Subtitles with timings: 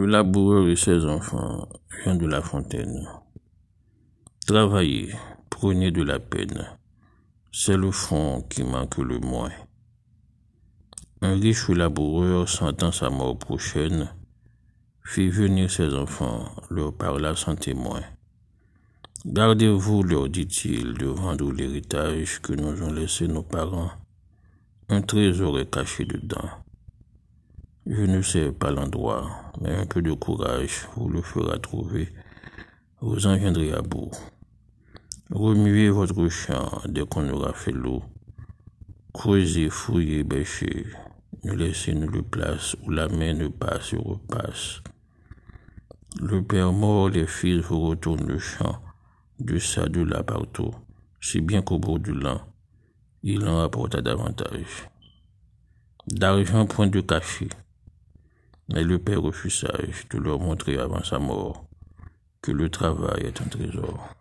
[0.00, 3.06] Le laboureur et ses enfants, Jean de La Fontaine.
[4.46, 5.14] Travailler,
[5.50, 6.64] prenez de la peine,
[7.52, 9.52] c'est le fond qui manque le moins.
[11.20, 14.08] Un riche laboureur sentant sa mort prochaine,
[15.04, 18.00] fit venir ses enfants, leur parla sans témoin.
[19.26, 23.90] Gardez-vous, leur dit-il, de vendre l'héritage que nous ont laissé nos parents.
[24.88, 26.48] Un trésor est caché dedans.
[27.86, 32.08] Je ne sais pas l'endroit, mais un peu de courage vous le fera trouver.
[33.00, 34.10] Vous en viendrez à bout.
[35.30, 38.02] Remuez votre champ dès qu'on aura fait l'eau.
[39.14, 40.86] Creusez, fouillez, bêchez.
[41.42, 44.82] Ne laissez nulle place où la main ne passe et repasse.
[46.20, 48.82] Le père mort, les fils vous retournent le champ,
[49.38, 50.74] de ça, de là, partout,
[51.20, 52.42] si bien qu'au bout du l'an,
[53.22, 54.88] il en rapporta davantage.
[56.08, 57.48] D'argent point de cachet.
[58.72, 61.64] Mais le père refut sage de leur montrer avant sa mort
[62.40, 64.14] que le travail est un trésor.